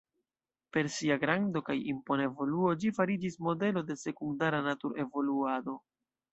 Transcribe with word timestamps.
Per 0.77 0.83
sia 0.95 1.17
grando 1.23 1.61
kaj 1.67 1.75
impona 1.91 2.25
evoluo 2.31 2.73
ĝi 2.85 2.93
fariĝis 3.01 3.39
modelo 3.51 3.87
de 3.93 3.99
sekundara 4.07 4.67
natur-evoluado. 4.73 5.81